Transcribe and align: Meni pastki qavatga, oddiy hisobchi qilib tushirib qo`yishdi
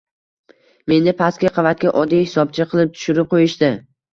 Meni 0.91 1.13
pastki 1.19 1.51
qavatga, 1.59 1.93
oddiy 2.01 2.25
hisobchi 2.25 2.69
qilib 2.73 2.97
tushirib 2.99 3.33
qo`yishdi 3.37 3.71